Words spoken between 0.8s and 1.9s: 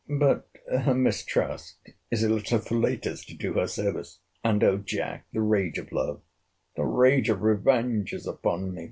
mistrust